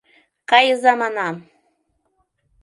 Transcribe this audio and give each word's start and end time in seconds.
Кайыза, 0.49 0.93
манам!.. 1.01 1.35